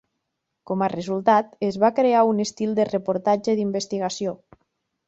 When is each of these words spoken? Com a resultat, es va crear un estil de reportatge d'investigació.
Com 0.69 0.83
a 0.85 0.87
resultat, 0.93 1.53
es 1.69 1.77
va 1.85 1.93
crear 2.01 2.25
un 2.33 2.43
estil 2.47 2.75
de 2.81 2.89
reportatge 2.91 3.57
d'investigació. 3.63 4.37